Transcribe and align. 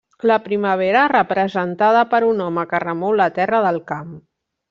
La 0.29 0.35
primavera, 0.45 1.03
representada 1.11 2.01
per 2.15 2.21
un 2.29 2.41
home 2.47 2.65
que 2.73 2.81
remou 2.87 3.15
la 3.21 3.31
terra 3.39 3.63
del 3.69 3.81
camp. 3.93 4.11